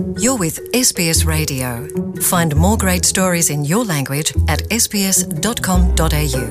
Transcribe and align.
You're 0.00 0.38
with 0.38 0.58
SBS 0.72 1.26
Radio. 1.26 1.86
Find 2.20 2.56
more 2.56 2.76
great 2.78 3.04
stories 3.04 3.50
in 3.50 3.64
your 3.64 3.84
language 3.84 4.32
at 4.48 4.62
sbs.com.au 4.82 6.44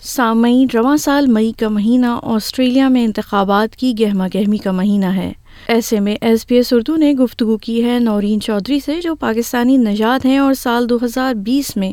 سامعین، 0.00 0.68
رواں 0.74 0.96
سال 0.96 1.26
مئی 1.26 1.52
کا 1.52 1.68
مہینہ 1.68 2.06
آسٹریلیا 2.22 2.88
میں 2.88 3.04
انتخابات 3.04 3.76
کی 3.76 3.94
گہما 4.00 4.26
گہمی 4.34 4.58
کا 4.58 4.70
مہینہ 4.70 5.06
ہے 5.06 5.32
ایسے 5.68 6.00
میں 6.00 6.16
ایس 6.20 6.46
بی 6.48 6.56
ایس 6.56 6.72
اردو 6.72 6.96
نے 6.96 7.12
گفتگو 7.12 7.58
کی 7.58 7.84
ہے 7.84 7.98
نورین 7.98 8.40
چودھری 8.40 8.80
سے 8.80 9.00
جو 9.00 9.14
پاکستانی 9.14 9.76
نجات 9.76 10.24
ہیں 10.24 10.38
اور 10.38 10.54
سال 10.54 10.88
دو 10.88 10.98
ہزار 11.02 11.34
بیس 11.34 11.76
میں 11.76 11.92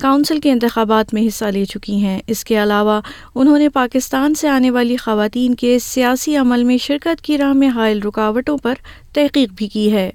کاؤنسل 0.00 0.40
کے 0.40 0.52
انتخابات 0.52 1.14
میں 1.14 1.26
حصہ 1.26 1.44
لے 1.44 1.64
چکی 1.64 1.96
ہیں۔ 1.96 2.20
اس 2.26 2.44
کے 2.44 2.62
علاوہ 2.62 3.00
انہوں 3.34 3.58
نے 3.58 3.68
پاکستان 3.68 4.34
سے 4.34 4.48
آنے 4.48 4.70
والی 4.70 4.96
خواتین 4.96 5.54
کے 5.54 5.78
سیاسی 5.78 6.36
عمل 6.36 6.64
میں 6.64 6.78
شرکت 6.78 7.20
کی 7.20 7.38
راہ 7.38 7.52
میں 7.52 7.68
حائل 7.68 8.02
رکاوٹوں 8.02 8.58
پر 8.58 8.74
تحقیق 9.14 9.48
بھی 9.56 9.68
کی 9.68 9.92
ہے۔ 9.92 10.10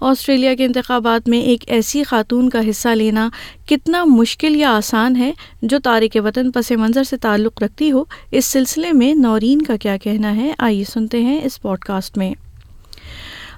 آسٹریلیا 0.00 0.54
کے 0.54 0.64
انتخابات 0.64 1.28
میں 1.28 1.40
ایک 1.40 1.64
ایسی 1.66 2.02
خاتون 2.02 2.48
کا 2.48 2.60
حصہ 2.70 2.88
لینا 2.88 3.28
کتنا 3.68 4.04
مشکل 4.04 4.56
یا 4.56 4.76
آسان 4.76 5.16
ہے 5.16 5.32
جو 5.62 5.78
تارک 5.78 6.18
وطن 6.24 6.50
پس 6.50 6.70
منظر 6.70 7.04
سے 7.04 7.16
تعلق 7.16 7.62
رکھتی 7.62 7.92
ہو، 7.92 8.04
اس 8.30 8.44
سلسلے 8.44 8.92
میں 8.92 9.14
نورین 9.14 9.62
کا 9.62 9.76
کیا 9.76 9.96
کہنا 9.96 10.36
ہے؟ 10.36 10.52
آئیے 10.58 10.84
سنتے 10.84 11.20
ہیں 11.20 11.40
اس 11.44 11.62
پوڈ 11.62 11.78
کاسٹ 11.78 12.18
میں۔ 12.18 12.34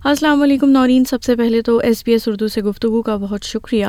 السلام 0.04 0.42
علیکم 0.42 0.70
نورین، 0.70 1.04
سب 1.04 1.22
سے 1.22 1.36
پہلے 1.36 1.62
تو 1.62 1.78
ایس 1.78 2.02
بی 2.06 2.12
ایس 2.12 2.28
اردو 2.28 2.48
سے 2.48 2.62
گفتگو 2.62 3.02
کا 3.02 3.16
بہت 3.16 3.44
شکریہ۔ 3.44 3.86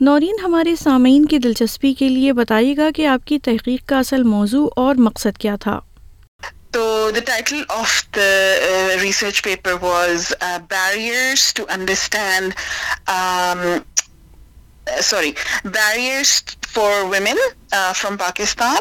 نورین، 0.00 0.34
ہمارے 0.44 0.74
سامعین 0.76 1.24
کی 1.24 1.38
دلچسپی 1.38 1.94
کے 1.94 2.08
لیے 2.08 2.32
بتائیے 2.32 2.76
گا 2.76 2.88
کہ 2.96 3.06
آپ 3.06 3.26
کی 3.26 3.38
تحقیق 3.38 3.88
کا 3.88 3.98
اصل 3.98 4.22
موضوع 4.22 4.68
اور 4.76 4.94
مقصد 4.94 5.38
کیا 5.38 5.56
تھا۔ 5.56 5.80
So 6.74 7.10
the 7.10 7.22
title 7.22 7.64
of 7.70 8.02
the 8.12 8.94
uh, 8.98 9.02
research 9.02 9.42
paper 9.42 9.76
was 9.76 10.34
uh, 10.40 10.58
Barriers 10.60 11.52
to 11.54 11.66
Understand, 11.72 12.54
um, 13.06 13.84
sorry, 15.00 15.34
Barriers 15.64 16.42
for 16.68 17.08
women 17.08 17.38
uh, 17.72 17.92
from 17.92 18.18
Pakistan 18.18 18.78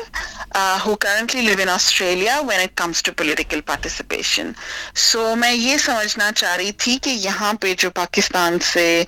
uh, 0.53 0.80
who 0.80 0.95
currently 0.97 1.41
live 1.41 1.59
in 1.59 1.69
Australia 1.69 2.41
when 2.43 2.59
it 2.59 2.75
comes 2.75 3.02
to 3.02 3.13
political 3.13 3.61
participation. 3.63 4.55
So 4.95 5.35
میں 5.35 5.52
یہ 5.52 5.77
سمجھنا 5.77 6.31
چاہ 6.35 6.55
رہی 6.55 6.71
تھی 6.77 6.97
کہ 7.02 7.09
یہاں 7.19 7.53
پہ 7.61 7.73
جو 7.77 7.89
پاکستان 7.95 8.58
سے 8.63 9.03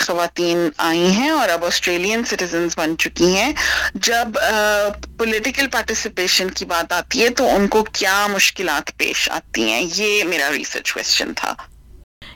خواتین 0.00 0.68
آئی 0.78 1.10
ہیں 1.10 1.30
اور 1.30 1.48
اب 1.48 1.64
آسٹریلین 1.64 2.24
سٹیزنز 2.24 2.76
بن 2.78 2.96
چکی 2.98 3.34
ہیں 3.34 3.52
جب 4.06 4.38
پولیٹیکل 5.18 5.68
پارٹیسپیشن 5.72 6.50
کی 6.50 6.64
بات 6.64 6.92
آتی 6.92 7.24
ہے 7.24 7.28
تو 7.30 7.48
ان 7.56 7.66
کو 7.68 7.82
کیا 7.92 8.26
مشکلات 8.30 8.96
پیش 8.98 9.28
آتی 9.32 9.70
ہیں 9.70 9.82
یہ 9.94 10.22
میرا 10.24 10.52
ریسرچ 10.52 10.92
کوشچن 10.92 11.34
تھا 11.36 11.54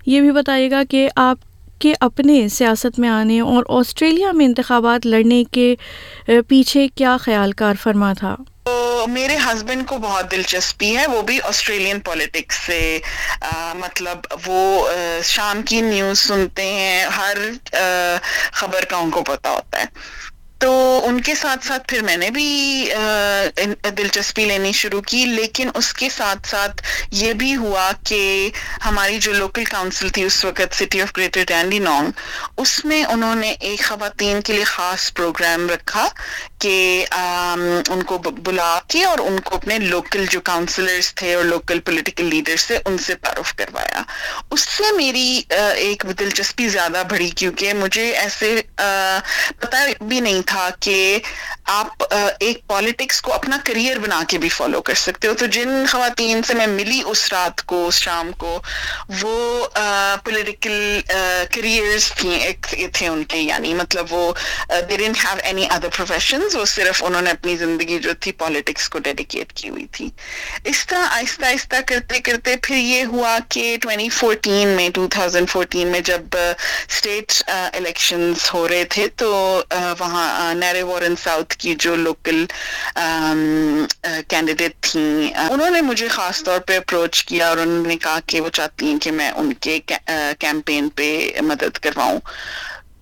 یہ 0.07 0.21
بھی 0.21 0.31
بتائیے 0.33 0.71
گا 0.71 0.83
کہ 0.91 1.09
آپ 1.17 1.52
کے 1.83 1.93
اپنے 2.01 2.49
سیاست 2.49 2.99
میں 2.99 3.09
آنے 3.09 3.41
اور 3.41 3.65
آسٹریلیا 3.69 4.33
میں 4.33 4.47
انتخابات 4.47 5.07
لڑنے 5.07 5.43
کے 5.53 5.75
پیچھے 6.27 6.89
کیا 6.95 7.17
خیال 7.21 7.53
کار 7.53 7.75
فرما 7.83 8.13
تھا؟ 8.13 8.37
میرے 9.09 9.37
ہسبینڈ 9.37 9.87
کو 9.87 9.99
بہت 9.99 10.31
دلچسپی 10.31 10.97
ہے، 10.97 11.07
وہ 11.07 11.23
بھی 11.23 11.39
آسٹریلین 11.43 12.01
پولیٹکس 12.01 12.57
سے 12.57 12.99
مطلب 13.75 14.19
وہ 14.47 14.89
شام 15.25 15.63
کی 15.63 15.81
نیوز 15.81 16.19
سنتے 16.19 16.63
ہیں، 16.63 17.05
ہر 17.17 17.37
خبر 18.53 18.85
کا 18.85 18.97
ان 18.97 19.11
کو 19.11 19.23
پتا 19.23 19.51
ہوتا 19.51 19.81
ہے۔ 19.81 19.87
تو 20.63 20.73
ان 21.07 21.21
کے 21.21 21.35
ساتھ 21.35 21.67
ساتھ 21.67 21.89
پھر 21.89 22.03
میں 22.03 22.17
نے 22.17 22.31
بھی 22.31 22.49
دلچسپی 23.99 24.45
لینی 24.45 24.73
شروع 24.73 25.01
کی، 25.03 25.25
لیکن 25.27 25.71
اس 25.75 25.93
کے 25.93 26.09
ساتھ 26.09 26.49
ساتھ 26.49 26.83
یہ 27.11 27.33
بھی 27.33 27.55
ہوا 27.57 27.91
کہ 28.05 28.51
ہماری 28.85 29.19
جو 29.19 29.33
لوکل 29.33 29.65
کاؤنسل 29.65 30.09
تھی 30.09 30.23
اس 30.25 30.45
وقت 30.45 30.75
سٹی 30.75 31.01
آف 31.03 31.13
گریٹر 31.17 31.45
ڈینڈی 31.47 31.79
نونگ 31.79 32.11
اس 32.57 32.85
میں 32.85 33.03
انہوں 33.05 33.35
نے 33.35 33.51
ایک 33.51 33.83
خواتین 33.85 34.41
کے 34.41 34.53
لیے 34.53 34.65
خاص 34.65 35.13
پروگرام 35.15 35.69
رکھا۔ 35.71 36.07
کہ 36.63 37.05
ان 37.89 38.03
کو 38.07 38.19
بلا 38.19 38.79
کے 38.89 39.05
اور 39.05 39.19
ان 39.19 39.41
کو 39.41 39.55
اپنے 39.57 39.79
لوکل 39.79 40.25
جو 40.31 40.41
کاؤنسلرز 40.41 41.15
تھے 41.15 41.35
اور 41.35 41.45
لوکل 41.45 41.81
پولیٹیکل 41.81 42.25
لیڈر 42.25 42.57
تھے، 42.67 42.79
ان 42.87 42.99
سے 42.99 43.15
تعارف 43.15 43.55
کروایا۔ 43.57 44.03
اس 44.51 44.61
سے 44.69 44.85
میری 44.97 45.43
ایک 45.77 46.05
دلچسپی 46.19 46.69
زیادہ 46.69 47.03
بڑھی 47.11 47.31
کیونکہ 47.31 47.73
مجھے 47.75 48.11
ایسے 48.17 48.61
پتہ 49.61 49.77
بھی 50.01 50.21
نہیں 50.21 50.43
تھا 50.47 50.69
کہ 50.81 51.19
آپ 51.65 52.03
ایک 52.41 52.67
پالیٹکس 52.67 53.21
کو 53.23 53.33
اپنا 53.33 53.59
کریئر 53.65 53.99
بنا 53.99 54.23
کے 54.29 54.39
بھی 54.39 54.49
فالو 54.49 54.81
کر 54.83 54.95
سکتے 54.95 55.29
ہو۔ 55.29 55.35
تو 55.39 55.47
جن 55.47 55.69
خواتین 55.91 56.43
سے 56.43 56.55
میں 56.55 56.67
ملی 56.67 57.01
اس 57.07 57.33
رات 57.33 57.63
کو، 57.67 57.87
اس 57.87 57.99
شام 57.99 58.31
کو، 58.39 58.63
وہ 59.23 59.67
پولیٹیکل 60.25 61.01
کریئرز 61.55 62.11
تھیں 62.13 62.53
تھے 62.93 63.07
ان 63.09 63.25
کے۔ 63.25 63.39
یعنی 63.39 63.75
مطلب 63.75 64.07
وہ 64.11 64.33
they 64.89 64.97
didn't 64.97 65.19
have 65.25 65.37
any 65.43 65.67
other 65.71 65.89
professions 65.97 66.52
persons 66.53 66.57
وہ 66.57 66.65
صرف 66.67 67.03
انہوں 67.05 67.23
نے 67.23 67.31
اپنی 67.31 67.57
زندگی 67.57 67.99
جو 67.99 68.13
تھی 68.21 68.33
پالیٹکس 68.35 68.89
کو 68.89 68.99
ڈیڈیکیٹ 69.01 69.53
کی 69.53 69.69
ہوئی 69.69 69.87
تھی 69.93 70.09
اس 70.65 70.87
طرح 70.87 71.07
آہستہ 71.11 71.45
آہستہ 71.45 71.77
کرتے 71.87 72.21
کرتے 72.21 72.55
پھر 72.63 72.77
یہ 72.77 73.05
ہوا 73.05 73.37
کہ 73.49 73.77
2014 73.87 74.75
میں 74.77 74.89
2014 74.99 75.85
میں 75.87 76.01
جب 76.03 76.37
اسٹیٹ 76.37 77.33
الیکشنز 77.49 78.49
ہو 78.55 78.67
رہے 78.69 78.85
تھے 78.91 79.07
تو 79.17 79.31
وہاں 79.99 80.55
نیرے 80.55 80.83
وارن 80.83 81.17
ساؤتھ 81.19 81.57
کی 81.57 81.75
جو 81.79 81.95
لوکل 81.99 82.45
کینڈیڈیٹ 84.29 84.81
تھیں 84.83 85.33
انہوں 85.49 85.71
نے 85.71 85.81
مجھے 85.83 86.09
خاص 86.09 86.43
طور 86.45 86.61
پہ 86.67 86.77
اپروچ 86.77 87.25
کیا 87.25 87.49
اور 87.49 87.59
انہوں 87.59 87.87
نے 87.87 87.97
کہا 87.99 88.19
کہ 88.27 88.41
وہ 88.41 88.49
چاہتی 88.51 88.87
ہیں 88.87 88.99
کہ 88.99 89.11
میں 89.13 89.31
ان 89.33 89.53
کے 89.61 89.79
کیمپین 90.39 90.89
پہ 90.91 91.11
مدد 91.43 91.79
کرواؤں 91.79 92.19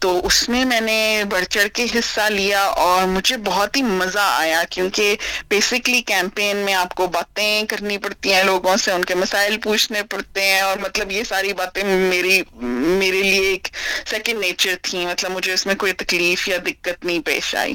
تو 0.01 0.11
اس 0.27 0.49
میں 0.49 0.65
میں 0.65 0.81
نے 0.81 1.25
بڑھ 1.31 1.45
چڑھ 1.45 1.69
کے 1.75 1.85
حصہ 1.95 2.29
لیا 2.31 2.61
اور 2.85 3.07
مجھے 3.07 3.37
بہت 3.45 3.77
ہی 3.77 3.83
مزہ 3.83 4.23
آیا 4.23 4.63
کیونکہ 4.71 5.17
بیسکلی 5.49 6.01
کیمپین 6.03 6.57
میں 6.57 6.75
آپ 6.75 6.95
کو 6.95 7.07
باتیں 7.07 7.63
کرنی 7.69 7.99
پڑتی 7.99 8.33
ہیں، 8.33 8.43
لوگوں 8.45 8.77
سے 8.77 8.93
ان 8.93 9.05
کے 9.05 9.15
مسائل 9.15 9.57
پوچھنے 9.63 10.03
پڑتے 10.11 10.43
ہیں 10.43 10.61
اور 10.61 10.79
مطلب 10.79 11.13
یہ 11.13 11.25
ساری 11.29 11.53
باتیں 11.53 11.83
میری، 11.85 12.41
میرے 12.55 13.23
لیے 13.23 13.47
ایک 13.49 13.69
سیکنڈ 14.07 14.41
نیچر 14.41 14.75
تھیں 14.83 15.07
مطلب 15.07 15.31
مجھے 15.31 15.53
اس 15.53 15.67
میں 15.67 15.75
کوئی 15.75 15.93
تکلیف 15.93 16.49
یا 16.49 16.59
دقت 16.67 17.05
نہیں 17.05 17.21
پیش 17.27 17.55
آئی۔ 17.55 17.75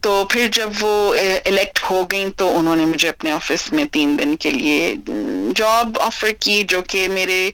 تو 0.00 0.24
پھر 0.30 0.48
جب 0.52 0.70
وہ 0.80 1.14
الیکٹ 1.44 1.82
ہو 1.90 2.02
گئیں 2.10 2.28
تو 2.36 2.56
انہوں 2.58 2.76
نے 2.76 2.84
مجھے 2.84 3.08
اپنے 3.08 3.30
آفس 3.32 3.72
میں 3.72 3.84
تین 3.92 4.18
دن 4.18 4.36
کے 4.36 4.50
لیے 4.50 4.94
جاب 5.56 5.98
آفر 6.00 6.30
کی، 6.40 6.62
جو 6.68 6.82
کہ 6.82 7.08
میرے 7.08 7.50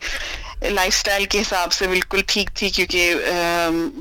لائف 0.62 0.94
سٹائل 0.94 1.25
کے 1.25 1.41
حساب 1.41 1.72
سے 1.72 1.87
بالکل 1.87 2.21
ٹھیک 2.26 2.50
تھی 2.54 2.71
کیونکہ 2.71 3.15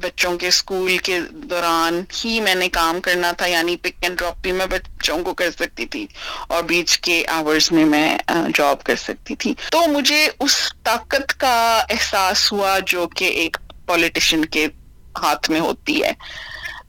بچوں 0.03 0.37
کے 0.37 0.47
اسکول 0.47 0.97
کے 0.97 1.19
دوران 1.31 2.03
ہی 2.25 2.41
میں 2.41 2.55
نے 2.55 2.69
کام 2.69 3.01
کرنا 3.01 3.31
تھا 3.31 3.45
یعنی 3.45 3.75
پک 3.75 3.91
اینڈ 4.01 4.19
ڈراپ 4.19 4.37
بھی 4.37 4.51
میں 4.51 4.65
بچوں 4.65 5.23
کو 5.23 5.33
کر 5.33 5.51
سکتی 5.51 5.85
تھی 5.85 6.07
اور 6.47 6.63
بیچ 6.63 6.99
کے 6.99 7.23
آورز 7.27 7.71
میں 7.71 7.85
میں 7.85 8.17
جاب 8.53 8.83
کر 8.83 8.95
سکتی 8.95 9.35
تھی۔ 9.35 9.53
تو 9.71 9.81
مجھے 9.87 10.29
اس 10.39 10.73
طاقت 10.83 11.39
کا 11.39 11.83
احساس 11.89 12.51
ہوا 12.51 12.79
جو 12.87 13.07
کہ 13.07 13.25
ایک 13.25 13.57
پولیٹیشن 13.85 14.45
کے 14.45 14.67
ہاتھ 15.21 15.49
میں 15.49 15.59
ہوتی 15.59 16.03
ہے۔ 16.03 16.11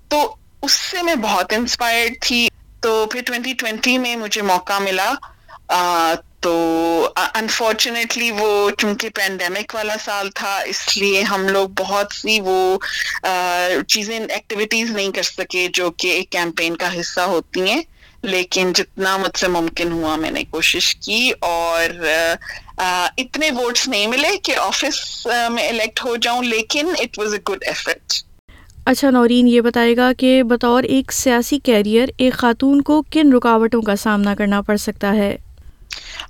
تو 0.08 0.34
اس 0.62 0.72
سے 0.72 1.02
میں 1.02 1.14
بہت 1.14 1.52
انسپائرڈ 1.52 2.12
تھی۔ 2.20 2.48
تو 2.80 3.06
پھر 3.06 3.20
2020 3.22 3.98
میں 3.98 4.16
مجھے 4.16 4.42
موقع 4.42 4.78
ملا۔ 4.78 5.12
تو 6.40 6.52
uh, 7.18 7.28
انفارچونیٹلی 7.34 8.30
وہ 8.30 8.70
چونکہ 8.78 9.08
پینڈیمک 9.08 9.74
والا 9.74 9.94
سال 10.04 10.30
تھا، 10.34 10.58
اس 10.66 10.96
لیے 10.96 11.22
ہم 11.22 11.48
لوگ 11.48 11.68
بہت 11.68 12.12
سی 12.14 12.40
وہ 12.40 12.78
uh, 13.26 13.82
چیزیں 13.88 14.18
ایکٹیویٹیز 14.18 14.90
نہیں 14.90 15.10
کر 15.12 15.22
سکے 15.22 15.68
جو 15.74 15.90
کہ 15.90 16.08
ایک 16.08 16.30
کیمپین 16.30 16.76
کا 16.76 17.00
حصہ 17.00 17.20
ہوتی 17.20 17.70
ہیں۔ 17.70 17.82
لیکن 18.22 18.72
جتنا 18.72 19.16
مجھ 19.16 19.38
سے 19.40 19.48
ممکن 19.48 19.92
ہوا 19.92 20.16
میں 20.16 20.30
نے 20.30 20.42
کوشش 20.50 20.96
کی 20.96 21.30
اور 21.40 22.06
uh, 22.06 23.06
اتنے 23.18 23.50
ووٹس 23.50 23.88
نہیں 23.88 24.06
ملے 24.06 24.36
کہ 24.36 24.56
آفس 24.56 25.26
میں 25.50 25.68
الیکٹ 25.68 26.04
ہو 26.04 26.16
جاؤں، 26.16 26.42
لیکن 26.42 26.88
it 26.98 27.18
was 27.18 27.34
a 27.34 27.38
good 27.52 27.64
effort 27.66 28.12
اچھا 28.86 29.10
نورین، 29.10 29.48
یہ 29.48 29.60
بتائے 29.60 29.96
گا 29.96 30.12
کہ 30.18 30.42
بطور 30.42 30.82
ایک 30.82 31.12
سیاسی 31.12 31.58
کیریئر 31.58 32.08
ایک 32.16 32.34
خاتون 32.34 32.82
کو 32.82 33.02
کن 33.02 33.32
رکاوٹوں 33.32 33.82
کا 33.82 33.96
سامنا 33.96 34.34
کرنا 34.34 34.60
پڑ 34.60 34.76
سکتا 34.76 35.14
ہے؟ 35.14 35.36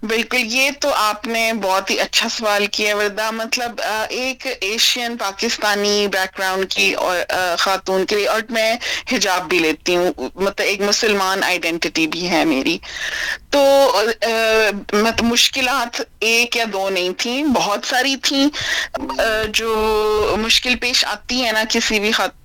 بالکل، 0.02 0.38
یہ 0.42 0.70
تو 0.80 0.90
آپ 0.94 1.26
نے 1.26 1.52
بہت 1.62 1.90
ہی 1.90 1.98
اچھا 2.00 2.28
سوال 2.28 2.66
کیا 2.72 2.96
وردہ۔ 2.96 3.30
مطلب 3.30 3.80
ایک 4.08 4.46
ایشین 4.60 5.16
پاکستانی 5.16 6.06
بیک 6.12 6.38
گراؤنڈ 6.38 6.70
کی 6.70 6.92
اور 6.94 7.16
خاتون 7.58 8.06
کے 8.06 8.16
لیے، 8.16 8.26
اور 8.28 8.40
میں 8.50 8.72
حجاب 9.12 9.48
بھی 9.48 9.58
لیتی 9.58 9.96
ہوں۔ 9.96 10.12
مطلب 10.18 10.66
ایک 10.66 10.80
مسلمان 10.80 11.42
آئیڈینٹی 11.44 12.06
بھی 12.06 12.28
ہے 12.30 12.44
میری۔ 12.44 12.78
تو 13.50 13.62
مطلب 14.92 15.22
مشکلات 15.22 16.00
ایک 16.20 16.56
یا 16.56 16.64
دو 16.72 16.88
نہیں 16.90 17.10
تھیں، 17.18 17.42
بہت 17.54 17.86
ساری 17.86 18.16
تھیں۔ 18.22 18.48
جو 19.52 19.70
مشکل 20.40 20.76
پیش 20.80 21.04
آتی 21.04 21.44
ہے 21.44 21.52
نا 21.52 21.64
کسی 21.70 22.00
بھی 22.00 22.12
خاتون 22.12 22.38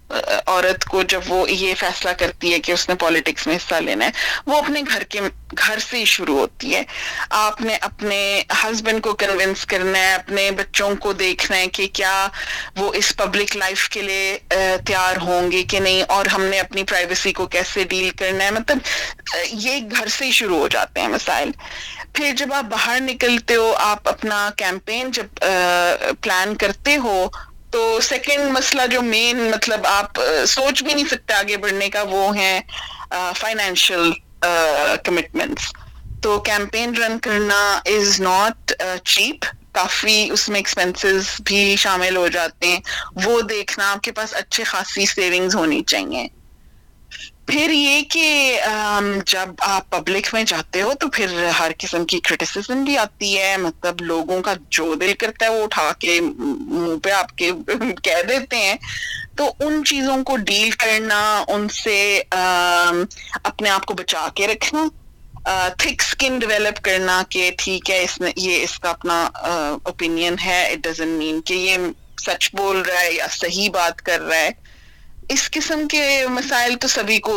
عورت 0.46 0.86
کو 0.86 1.02
جب 1.04 1.22
وہ 1.28 1.50
یہ 1.52 1.74
فیصلہ 1.80 2.10
کرتی 2.20 2.54
ہے 2.54 2.60
کہ 2.60 2.72
اس 2.72 2.88
نے 2.90 2.96
پالیٹکس 3.00 3.48
میں 3.48 3.56
حصہ 3.56 3.76
لینا 3.76 4.06
ہے، 4.06 4.12
وہ 4.46 4.58
اپنے 4.58 4.82
گھر 4.94 5.04
کے 5.04 5.22
گھر 5.58 5.80
سے 5.80 5.98
ہی 5.98 6.06
شروع 6.06 6.38
ہوتی 6.40 6.76
ہے۔ 6.76 6.84
آپ 7.40 7.62
نے 7.62 7.76
اپنے 7.82 8.20
ہسبینڈ 8.64 9.02
کو 9.04 9.14
کنونس 9.16 9.66
کرنا 9.66 10.00
ہے، 10.00 10.14
اپنے 10.14 10.50
بچوں 10.52 10.90
کو 11.00 11.14
دیکھنا 11.16 11.58
ہے 11.58 11.68
کہ 11.68 11.88
کیا 11.94 12.28
وہ 12.78 12.92
اس 12.94 13.16
پبلک 13.18 13.56
لائف 13.58 13.88
کے 13.90 14.02
لیے 14.02 14.38
تیار 14.86 15.22
ہوں 15.22 15.52
گے 15.52 15.64
کہ 15.64 15.80
نہیں، 15.80 16.04
اور 16.08 16.26
ہم 16.26 16.44
نے 16.44 16.60
اپنی 16.60 16.84
پرائیویسی 16.84 17.34
کو 17.34 17.46
کیسے 17.48 17.84
ڈیل 17.90 18.10
کرنا 18.20 18.44
ہے۔ 18.44 18.52
مطلب 18.52 18.78
یہ 19.64 19.80
گھر 19.92 20.08
سے 20.08 20.26
ہی 20.26 20.32
شروع 20.32 20.60
ہو 20.60 20.68
جاتے 20.68 21.02
ہیں 21.02 21.08
مسائل۔ 21.08 21.52
پھر 22.14 22.32
جب 22.38 22.54
آپ 22.54 22.64
باہر 22.70 23.00
نکلتے 23.02 23.56
ہو، 23.56 23.74
آپ 23.78 24.08
اپنا 24.10 24.50
کیمپین 24.58 25.12
جب 25.12 25.44
پلان 26.22 26.56
کرتے 26.56 26.96
ہو 26.98 27.28
تو 27.76 28.00
سیکنڈ 28.02 28.52
مسئلہ 28.52 28.82
جو 28.92 29.02
مین 29.02 29.40
مطلب 29.52 29.86
آپ 29.86 30.20
سوچ 30.48 30.84
بھی 30.84 30.94
نہیں 30.94 31.08
سکتے 31.10 31.34
آگے 31.34 31.58
بڑھنے 31.58 31.90
کا، 31.90 32.02
وہ 32.10 32.36
ہیں 32.38 32.60
فائنینشیل 33.40 34.12
کمٹمنٹس 35.04 35.72
تو 36.24 36.38
کیمپین 36.40 36.96
رن 36.98 37.18
کرنا 37.20 37.60
از 37.86 38.20
ناٹ 38.22 38.72
چیپ 39.04 39.46
کافی 39.74 40.18
اس 40.34 40.48
میں 40.50 40.60
ایکسپینسز 40.60 41.30
بھی 41.46 41.76
شامل 41.76 42.16
ہو 42.18 42.28
جاتے 42.28 42.68
ہیں۔ 42.68 42.80
وہ 43.26 43.42
دیکھنا 43.50 43.92
آپ 43.92 44.04
کے 44.04 44.12
پاس 44.12 44.34
اچھے 44.34 44.64
خاصی 44.64 45.06
سیونگز 45.06 45.56
ہونی 45.56 45.82
چاہیے۔ 45.84 46.28
پھر 47.48 47.70
یہ 47.72 48.02
کہ 48.10 48.60
جب 49.26 49.50
آپ 49.60 49.90
پبلک 49.90 50.28
میں 50.34 50.44
جاتے 50.44 50.82
ہو 50.82 50.94
تو 51.00 51.08
پھر 51.14 51.34
ہر 51.60 51.72
قسم 51.80 52.06
کی 52.06 52.20
کرٹیسزم 52.20 52.84
بھی 52.84 52.98
آتی 52.98 53.38
ہے۔ 53.40 53.56
مطلب 53.58 54.02
لوگوں 54.02 54.42
کا 54.42 54.54
جو 54.70 54.94
دل 55.02 55.14
کرتا 55.20 55.46
ہے 55.46 55.50
وہ 55.50 55.64
اٹھا 55.64 55.92
کے 56.00 56.20
منہ 56.22 56.98
پہ 57.04 57.12
آپ 57.12 57.36
کے 57.38 57.52
کہہ 58.04 58.22
دیتے 58.30 58.58
ہیں۔ 58.58 58.76
تو 59.38 59.50
ان 59.60 59.84
چیزوں 59.86 60.24
کو 60.24 60.36
ڈیل 60.48 60.70
کرنا، 60.80 61.22
ان 61.48 61.68
سے 61.74 61.98
اپنے 62.32 63.70
آپ 63.70 63.86
کو 63.86 63.94
بچا 63.94 64.28
کے 64.36 64.48
رکھنا 64.48 64.88
تھک 65.78 66.02
اسکن 66.02 66.40
ڈیولپ 66.40 66.84
کرنا 66.84 67.22
کہ 67.30 67.52
ٹھیک 67.58 67.90
ہے، 67.90 68.04
اس 68.04 68.20
نے 68.22 68.32
یہ 68.36 68.64
اس 68.64 68.78
کا 68.80 68.90
اپنا 68.90 69.24
اوپینین 69.84 70.36
ہے۔ 70.46 70.62
اٹ 70.72 70.84
ڈزن 70.84 71.10
مین 71.20 71.42
کہ 71.42 71.54
یہ 71.54 71.78
سچ 72.22 72.50
بول 72.56 72.82
رہا 72.82 73.02
ہے 73.02 73.12
یا 73.14 73.28
صحیح 73.32 73.70
بات 73.74 74.02
کر 74.02 74.22
رہا 74.22 74.38
ہے۔ 74.38 74.50
اس 75.30 75.50
قسم 75.52 75.88
کے 75.88 76.04
مسائل 76.30 76.76
تو 76.82 76.88
سبھی 76.88 77.18
کو 77.20 77.36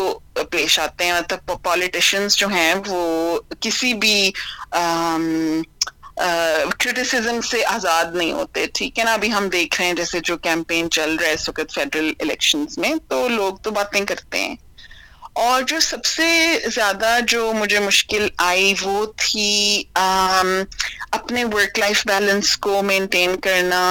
پیش 0.51 0.79
آتے 0.79 1.05
ہیں۔ 1.05 1.13
مطلب 1.13 1.63
پالیٹیشنس 1.63 2.37
جو 2.37 2.49
ہیں 2.49 2.75
وہ 2.87 3.01
کسی 3.61 3.95
بھی 3.95 4.31
کرٹیسزم 6.79 7.41
سے 7.41 7.65
آزاد 7.65 8.05
نہیں 8.15 8.33
ہوتے، 8.33 8.67
ٹھیک 8.75 8.99
ہے 8.99 9.05
نا؟ 9.05 9.13
ابھی 9.13 9.33
ہم 9.33 9.49
دیکھ 9.49 9.77
رہے 9.79 9.87
ہیں 9.87 9.95
جیسے 9.95 10.21
جو 10.21 10.37
کیمپین 10.39 10.91
چل 10.91 11.17
رہا 11.17 11.29
ہے 11.29 11.33
اس 11.33 11.49
وقت 11.49 11.75
فیڈرل 11.75 12.13
الیکشنز 12.21 12.79
میں، 12.79 12.95
تو 13.09 13.29
لوگ 13.29 13.57
تو 13.57 13.71
باتیں 13.71 14.05
کرتے 14.07 14.39
ہیں۔ 14.41 14.57
اور 15.39 15.63
جو 15.63 15.81
سب 15.81 16.05
سے 16.05 16.29
زیادہ 16.75 17.19
جو 17.27 17.53
مجھے 17.53 17.79
مشکل 17.79 18.29
آئی 18.39 18.75
وہ 18.83 19.07
تھی 19.17 19.85
اپنے 21.11 21.45
ورک 21.45 21.79
لائف 21.79 22.07
بیلنس 22.07 22.57
کو 22.57 22.83
مینٹین 22.83 23.37
کرنا۔ 23.37 23.83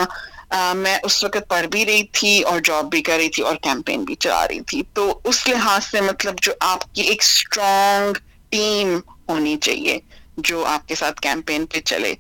میں 0.52 0.98
اس 1.04 1.24
وقت 1.24 1.50
پڑھ 1.50 1.66
بھی 1.68 1.86
رہی 1.86 2.04
تھی 2.08 2.42
اور 2.42 2.60
جاب 2.60 2.90
بھی 2.90 3.02
کر 3.02 3.18
رہی 3.18 3.30
تھی 3.30 3.44
اور 3.44 3.56
کیمپین 3.56 4.04
بھی 4.04 4.16
چلا 4.16 4.48
رہی 4.48 4.60
تھی۔ 4.62 4.82
تو 4.94 5.20
اس 5.24 5.48
لحاظ 5.48 5.86
سے 5.86 6.02
مطلب 6.02 6.36
جو 6.42 6.54
آپ 6.60 6.94
کی 6.96 7.02
ایک 7.02 7.22
اسٹرانگ 7.22 8.18
ٹیم 8.50 8.98
ہونی 9.30 9.58
چاہیے، 9.62 10.00
جو 10.38 10.66
آپ 10.66 10.88
کے 10.88 10.96
ساتھ 10.96 11.22
کیمپین 11.22 11.66
پہ 11.66 11.80
چلے۔ 11.82 12.14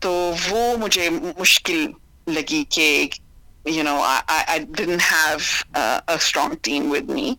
تو 0.00 0.12
وہ 0.48 0.76
مجھے 0.76 1.08
مشکل 1.10 1.86
لگی 2.26 2.64
کہ 2.68 3.08
you 3.66 3.82
know 3.82 4.00
have 4.02 5.36
strong 6.08 6.54
team 6.62 6.90
with 6.92 7.10
me 7.10 7.34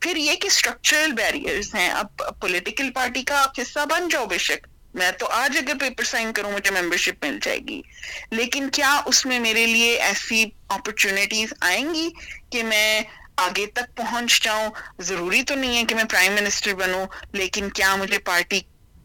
پھر 0.00 0.16
یہ 0.16 0.34
کہ 0.34 0.46
اسٹرکچرل 0.46 1.12
بیریئرز 1.12 1.74
ہیں۔ 1.74 1.90
اب 1.90 2.22
پولیٹیکل 2.40 2.90
پارٹی 2.94 3.22
کا 3.22 3.42
آپ 3.42 3.60
حصہ 3.62 3.86
بن 3.90 4.08
جاؤ 4.08 4.26
بے 4.26 4.38
شک۔ 4.38 4.66
میں 4.94 5.10
تو 5.10 5.26
آج 5.26 5.56
اگر 5.56 5.72
پیپر 5.80 6.04
سائن 6.04 6.32
کروں 6.32 6.52
مجھے 6.52 6.70
ممبرشپ 6.70 7.24
مل 7.24 7.38
جائے 7.42 7.58
گی۔ 7.68 7.82
لیکن 8.30 8.70
کیا 8.70 9.00
اس 9.06 9.26
میں 9.26 9.40
میرے 9.40 9.66
لیے 9.66 10.00
ایسی 10.00 10.44
اپرچونیٹیز 10.68 11.52
آئیں 11.60 11.94
گی 11.94 12.10
کہ 12.50 12.62
میں 12.62 13.00
آگے 13.36 13.66
تک 13.66 13.96
پہنچ 13.96 14.42
جاؤں؟ 14.42 14.70
ضروری 14.98 15.42
تو 15.42 15.54
نہیں 15.54 15.76
ہے 15.76 15.84
کہ 15.84 15.94
میں 15.94 16.04
پرائم 16.04 16.32
منسٹر 16.32 16.74
بنوں، 16.74 17.06
لیکن 17.32 17.70
کیا 17.70 17.96
مجھے 17.96 18.18
پارٹی 18.18 18.60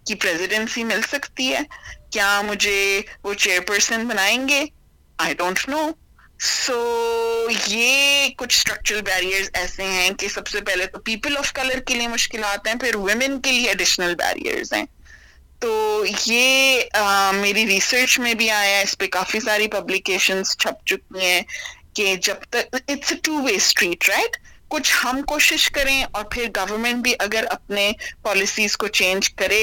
کی 0.06 0.16
پریزیڈنسی 0.16 0.84
مل 0.84 1.02
سکتی 1.02 1.54
ہے؟ 1.54 1.60
کیا 2.12 2.42
مجھے 2.42 3.02
وہ 3.24 3.34
چیئر 3.34 3.60
پرسن 3.62 4.08
بنائیں 4.08 4.50
گے؟ 4.50 4.66
آئی 5.18 5.34
ڈونٹ 5.34 5.70
نو 5.70 5.90
سو 6.40 7.48
یہ 7.68 8.30
کچھ 8.38 8.58
اسٹرکچرل 8.58 9.02
بیریئرز 9.02 9.50
ایسے 9.54 9.84
ہیں 9.84 10.10
کہ 10.10 10.28
سب 10.28 10.48
سے 10.48 10.62
پہلے 10.62 10.86
تو 10.86 11.00
پیپل 11.00 11.38
آف 11.38 11.54
کلر 11.54 11.80
کے 11.80 11.94
لیے 11.94 12.08
مشکلات 12.08 12.68
ہیں، 12.68 12.76
پھر 12.76 12.96
ویمن 12.96 13.42
کے 13.42 13.52
لیے 13.52 13.68
ایڈیشنل 13.68 14.16
بیریئرز 14.16 14.74
ہیں۔ 14.74 14.86
تو 15.64 16.04
یہ 16.26 16.80
میری 17.34 17.66
ریسرچ 17.68 18.20
میں 18.20 18.34
بھی 18.34 18.50
آیا 18.52 18.80
اس 18.80 18.98
پہ 18.98 19.08
کافی 19.08 19.40
ساری 19.40 19.68
پبلیکیشنز 19.68 20.58
چھپ 20.58 20.86
چکی 20.86 21.20
ہیں 21.22 21.42
کہ 21.94 22.16
جب 22.22 22.44
تک 22.50 22.76
it's 22.76 23.12
a 23.12 23.18
two 23.24 23.42
way 23.42 23.56
street 23.56 24.10
right 24.10 24.38
کچھ 24.72 24.94
ہم 25.04 25.22
کوشش 25.28 25.70
کریں 25.70 26.04
اور 26.12 26.24
پھر 26.32 26.48
گورنمنٹ 26.56 27.04
بھی 27.04 27.14
اگر 27.20 27.46
اپنے 27.50 27.92
پالیسیز 28.22 28.78
کو 28.78 28.88
چینج 28.88 29.30
کرے 29.30 29.62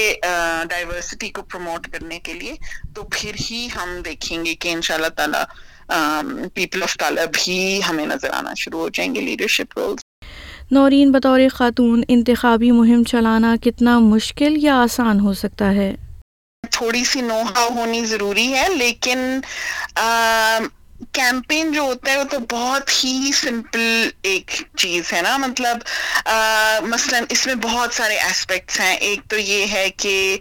ڈائیورسٹی 0.69 1.29
کو 1.29 1.41
پروموٹ 1.43 1.87
کرنے 1.87 2.19
کے 2.19 2.33
لیے، 2.33 2.53
تو 2.95 3.03
پھر 3.11 3.35
ہی 3.51 3.67
ہم 3.75 4.01
دیکھیں 4.05 4.45
گے 4.45 4.55
کہ 4.55 4.71
ان 4.71 4.81
شاء 4.81 4.95
اللہ 4.95 5.09
تعالیٰ 5.15 5.43
پیپل 6.53 6.83
آف 6.83 6.95
کالر 6.97 7.25
بھی 7.33 7.81
ہمیں 7.89 8.05
نظر 8.05 8.31
آنا 8.31 8.53
شروع 8.53 8.79
ہو 8.79 8.89
جائیں 8.89 9.13
گے 9.15 9.21
لیڈرشپ 9.21 9.77
رولس 9.77 10.10
نورین 10.73 11.11
بطور 11.11 11.39
خاتون 11.53 12.03
انتخابی 12.07 12.69
مہم 12.71 13.03
چلانا 13.03 13.55
کتنا 13.63 13.97
مشکل 13.99 14.53
یا 14.57 14.75
آسان 14.81 15.19
ہو 15.19 15.33
سکتا 15.33 15.71
ہے؟ 15.75 15.91
تھوڑی 16.71 17.03
سی 17.03 17.21
نوحا 17.21 17.65
ہونی 17.75 18.03
ضروری 18.05 18.53
ہے، 18.53 18.67
لیکن 18.75 19.39
کیمپین 21.13 21.71
جو 21.71 21.81
ہوتا 21.81 22.11
ہے 22.11 22.17
وہ 22.17 22.23
تو 22.31 22.37
بہت 22.49 22.91
ہی 23.03 23.31
سمپل 23.33 24.09
ایک 24.23 24.51
چیز 24.77 25.11
ہے 25.13 25.21
نا 25.21 25.35
مطلب 25.37 25.77
مثلا 26.87 27.19
اس 27.29 27.45
میں 27.47 27.55
بہت 27.61 27.93
سارے 27.93 28.19
اسپیکٹس 28.21 28.79
ہیں۔ 28.79 28.95
ایک 28.95 29.29
تو 29.29 29.37
یہ 29.37 29.65
ہے 29.71 29.89
کہ 29.97 30.37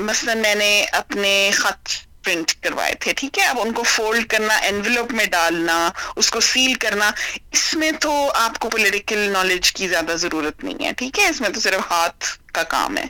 مثلا 0.00 0.34
میں 0.42 0.54
نے 0.54 0.84
اپنے 0.92 1.50
خط 1.54 1.88
پرنٹ 2.24 2.52
کروائے 2.62 2.94
تھے، 2.94 3.12
ٹھیک 3.16 3.38
ہے؟ 3.38 3.44
اب 3.44 3.60
ان 3.60 3.72
کو 3.72 3.82
فولڈ 3.82 4.26
کرنا 4.26 4.54
انویلوپ 4.54 5.12
میں 5.12 5.26
ڈالنا، 5.26 5.90
اس 6.16 6.30
کو 6.30 6.40
سیل 6.40 6.74
کرنا، 6.74 7.10
اس 7.52 7.74
میں 7.74 7.90
تو 8.00 8.32
آپ 8.34 8.58
کو 8.58 8.70
پولیٹیکل 8.70 9.18
نالج 9.18 9.72
کی 9.72 9.88
زیادہ 9.88 10.12
ضرورت 10.16 10.64
نہیں 10.64 10.86
ہے، 10.86 10.92
ٹھیک 10.92 11.18
ہے؟ 11.18 11.28
اس 11.28 11.40
میں 11.40 11.48
تو 11.48 11.60
صرف 11.60 11.90
ہاتھ 11.90 12.24
کا 12.52 12.62
کام 12.62 12.96
ہے۔ 12.98 13.04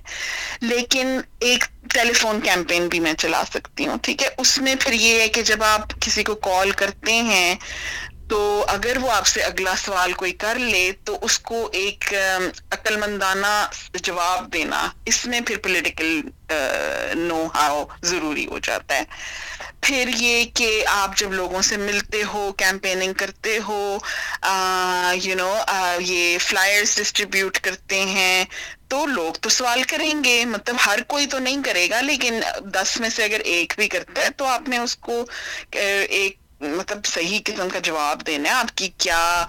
لیکن 0.61 1.21
ایک 1.39 1.65
ٹیلی 1.95 2.13
فون 2.13 2.41
کیمپین 2.41 2.89
بھی 2.89 3.01
میں 3.01 3.13
چلا 3.13 3.43
سکتی 3.55 3.87
ہوں، 3.87 3.97
ٹھیک 4.03 4.23
ہے؟ 4.23 4.29
اس 4.39 4.59
میں 4.59 4.75
پھر 4.81 4.93
یہ 4.93 5.21
ہے 5.21 5.29
کہ 5.29 5.43
جب 5.43 5.65
آپ 5.65 6.01
کسی 6.01 6.25
کو 6.25 6.35
کال 6.35 6.71
کرتے 6.71 7.13
ہیں 7.13 7.55
تو 8.33 8.65
اگر 8.69 8.97
وہ 9.01 9.11
آپ 9.13 9.27
سے 9.27 9.43
اگلا 9.43 9.75
سوال 9.77 10.13
کوئی 10.21 10.33
کر 10.43 10.59
لے 10.59 10.91
تو 11.05 11.19
اس 11.23 11.39
کو 11.49 11.69
ایک 11.73 12.13
عقل 12.71 12.97
مندانہ 12.97 13.55
جواب 13.95 14.53
دینا۔ 14.53 14.87
اس 15.07 15.25
میں 15.27 15.41
پھر 15.47 15.57
پولیٹیکل 15.63 16.21
نو 17.19 17.47
ہاؤ 17.55 17.85
ضروری 18.03 18.47
ہو 18.47 18.59
جاتا 18.59 18.97
ہے۔ 18.97 19.05
پھر 19.81 20.09
یہ 20.19 20.45
کہ 20.55 20.85
آپ 20.89 21.17
جب 21.17 21.33
لوگوں 21.33 21.63
سے 21.63 21.77
ملتے 21.77 22.23
ہو 22.33 22.51
کیمپیننگ 22.59 23.13
کرتے 23.19 23.59
ہو 23.69 23.99
یو 25.23 25.37
نو 25.37 25.53
یہ 26.01 26.39
فلائرز 26.41 26.97
ڈسٹریبیوٹ 26.97 27.59
کرتے 27.65 28.01
ہیں، 28.07 28.45
تو 28.89 29.05
لوگ 29.07 29.33
تو 29.35 29.49
سوال 29.51 29.83
کریں 29.89 30.13
گے۔ 30.25 30.45
مطلب 30.47 30.77
ہر 30.87 31.03
کوئی 31.07 31.27
تو 31.27 31.39
نہیں 31.39 31.63
کرے 31.65 31.89
گا، 31.91 32.01
لیکن 32.01 32.41
دس 32.75 33.01
میں 33.01 33.09
سے 33.09 33.25
اگر 33.25 33.41
ایک 33.55 33.73
بھی 33.77 33.89
کرتا 33.89 34.23
ہے 34.23 34.31
تو 34.37 34.47
آپ 34.47 34.69
نے 34.69 34.79
اس 34.79 34.97
کو 34.97 35.25
ایک 35.73 36.37
مطلب 36.63 37.05
صحیح 37.05 37.39
قسم 37.45 37.69
کا 37.69 37.79
جواب 37.79 38.27
دینا 38.27 38.49
ہے 38.49 38.55
آپ 38.55 38.77
کی 38.77 38.89
کیا 38.99 39.47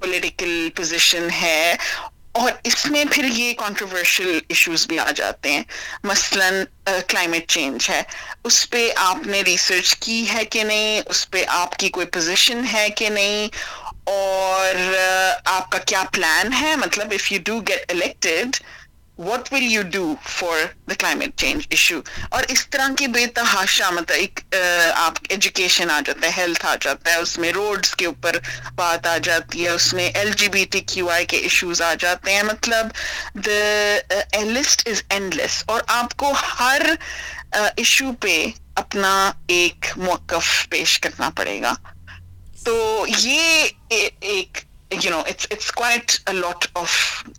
پولیٹیکل 0.00 0.68
پوزیشن 0.76 1.28
ہے 1.42 1.76
اور 2.32 2.52
اس 2.64 2.86
میں 2.86 3.04
پھر 3.10 3.24
یہ 3.24 3.54
کانٹروورشل 3.54 4.38
ایشوز 4.48 4.86
بھی 4.86 4.98
آ 4.98 5.10
جاتے 5.10 5.52
ہیں۔ 5.52 5.62
مثلا 6.04 6.50
کلائمیٹ 7.06 7.48
چینج 7.48 7.90
ہے۔ 7.90 8.02
اس 8.44 8.70
پہ 8.70 8.92
آپ 8.96 9.26
نے 9.26 9.42
ریسرچ 9.42 9.96
کی 9.96 10.24
ہے 10.34 10.44
کہ 10.44 10.64
نہیں؟ 10.64 11.00
اس 11.06 11.30
پہ 11.30 11.44
آپ 11.48 11.76
کی 11.76 11.88
کوئی 11.88 12.06
پوزیشن 12.06 12.64
ہے 12.72 12.90
کہ 12.90 13.08
نہیں؟ 13.08 13.48
اور 14.04 14.74
آپ 15.44 15.70
کا 15.70 15.78
کیا 15.78 16.02
پلان 16.12 16.52
ہے؟ 16.52 16.76
مطلب 16.76 17.12
if 17.12 17.32
you 17.32 17.38
do 17.44 17.60
get 17.60 17.92
elected 17.92 18.56
what 19.18 19.52
will 19.52 19.62
you 19.62 19.82
do 19.92 20.14
for 20.28 20.58
the 20.88 20.94
climate 20.98 21.36
change 21.40 21.66
issue 21.70 22.00
اور 22.30 22.44
اس 22.48 22.66
طرح 22.70 22.88
کی 22.98 23.06
بے 23.06 23.26
تحاشا 23.34 23.90
مطلب 23.90 24.16
ایک 24.18 24.40
آپ 24.94 25.18
ایجوکیشن 25.28 25.90
آ 25.90 26.00
جاتا 26.06 26.26
ہے 26.26 26.32
ہیلتھ 26.36 26.66
آ 26.66 26.74
جاتا 26.80 27.10
ہے، 27.10 27.16
اس 27.16 27.36
میں 27.38 27.52
روڈس 27.52 27.94
کے 27.96 28.06
اوپر 28.06 28.36
بات 28.74 29.06
آ 29.06 29.16
جاتی 29.22 29.64
ہے، 29.64 29.68
اس 29.70 29.92
میں 29.94 30.08
L 30.14 30.32
G 30.32 30.48
B 30.48 30.64
T 30.70 30.80
Q 30.80 31.10
I 31.10 31.26
کے 31.26 31.36
ایشوز 31.36 31.82
آ 31.82 31.92
جاتے 32.00 32.34
ہیں۔ 32.34 32.42
مطلب 32.42 32.88
دا 33.46 34.42
لسٹ 34.44 34.88
از 34.88 35.02
اینڈ 35.08 35.34
لیس 35.34 35.62
اور 35.66 35.80
آپ 36.00 36.16
کو 36.16 36.32
ہر 36.58 36.82
ایشو 37.52 38.12
پہ 38.20 38.44
اپنا 38.76 39.14
ایک 39.48 39.86
موقف 39.96 40.68
پیش 40.70 40.98
کرنا 41.00 41.30
پڑے 41.36 41.60
گا۔ 41.62 41.74
تو 42.64 43.04
یہ 43.18 43.66
ایک 43.88 44.58
you 44.94 45.10
know, 45.10 45.24
it's 45.26 45.46
it's 45.46 45.70
quite 45.72 46.20
a 46.26 46.34
lot 46.34 46.66
of 46.76 46.90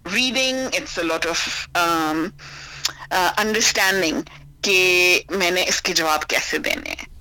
reading. 0.05 0.55
It's 0.73 0.97
a 0.97 1.03
lot 1.03 1.25
of 1.25 1.39
um, 1.75 2.33
uh, 3.11 3.31
understanding 3.37 4.21
کہ 4.61 5.19
میں 5.29 5.49
نے 5.51 5.63
اس 5.67 5.81
کے 5.81 5.93
جواب 5.93 6.25
کیسے 6.27 6.57
دینے 6.57 6.89
ہیں 6.89 7.11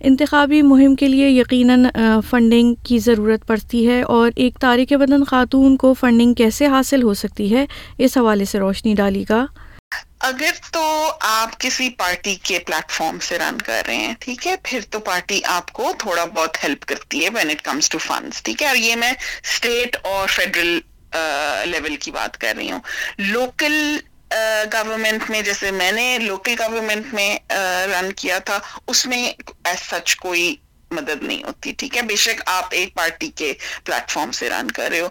انتخابی 0.00 0.60
مہم 0.62 0.94
کے 0.94 1.06
لیے 1.08 1.28
یقیناً 1.28 1.84
فنڈنگ 2.30 2.74
کی 2.84 2.98
ضرورت 2.98 3.46
پڑتی 3.46 3.86
ہے 3.88 4.00
اور 4.02 4.30
ایک 4.36 4.58
تاریخ 4.60 4.92
بدن 4.92 5.24
خاتون 5.24 5.76
کو 5.76 5.92
فنڈنگ 5.94 6.34
کیسے 6.34 6.66
حاصل 6.66 7.02
ہو 7.02 7.14
سکتی 7.14 7.54
ہے 7.54 7.64
اس 7.98 8.16
حوالے 8.16 8.44
سے 8.44 8.58
روشنی 8.58 8.94
ڈالی 8.94 9.24
گا 9.30 9.46
اگر 10.20 10.50
تو 10.72 10.82
آپ 11.20 11.58
کسی 11.60 11.88
پارٹی 11.98 12.34
کے 12.42 12.58
پلیٹ 12.58 12.90
فارم 12.90 13.18
سے 13.20 13.38
رن 13.38 13.58
کر 13.62 13.82
رہے 13.86 13.96
ہیں، 13.96 14.14
ٹھیک 14.20 14.46
ہے؟ 14.46 14.54
پھر 14.62 14.80
تو 14.90 15.00
پارٹی 15.00 15.40
آپ 15.48 15.72
کو 15.72 15.92
تھوڑا 15.98 16.24
بہت 16.24 16.62
ہیلپ 16.64 16.84
کرتی 16.86 17.24
ہے 17.24 17.28
when 17.34 17.50
it 17.50 17.62
comes 17.62 17.88
to 17.88 17.98
funds 17.98 18.42
ٹھیک 18.42 18.62
ہے؟ 18.62 18.68
اور 18.68 18.76
یہ 18.76 18.96
میں 18.96 19.12
اسٹیٹ 19.12 19.96
اور 20.02 20.28
فیڈرل 20.28 20.78
لیول 21.70 21.96
کی 21.96 22.10
بات 22.10 22.38
کر 22.40 22.54
رہی 22.56 22.70
ہوں۔ 22.70 22.80
لوکل 23.18 23.96
گورنمنٹ 24.72 25.30
میں 25.30 25.42
جیسے 25.42 25.70
میں 25.70 25.92
نے 25.92 26.18
لوکل 26.18 26.54
گورنمنٹ 26.58 27.14
میں 27.14 27.38
رن 27.92 28.12
کیا 28.12 28.38
تھا، 28.38 28.58
اس 28.86 29.06
میں 29.06 29.24
ایز 29.64 29.78
سچ 29.80 30.16
کوئی 30.16 30.54
مدد 30.90 31.22
نہیں 31.22 31.42
ہوتی، 31.44 31.72
ٹھیک 31.78 31.96
ہے؟ 31.96 32.02
بے 32.02 32.16
شک 32.16 32.40
آپ 32.46 32.66
ایک 32.70 32.94
پارٹی 32.94 33.30
کے 33.36 33.52
پلیٹ 33.84 34.10
فارم 34.10 34.30
سے 34.32 34.48
رن 34.50 34.70
کر 34.70 34.88
رہے 34.90 35.00
ہو۔ 35.00 35.08